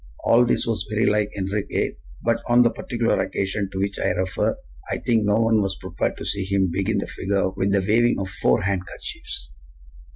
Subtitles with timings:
[0.23, 1.93] All this was very like Enriquez;
[2.23, 4.57] but on the particular occasion to which I refer,
[4.89, 8.17] I think no one was prepared to see him begin the figure with the waving
[8.19, 9.51] of FOUR handkerchiefs!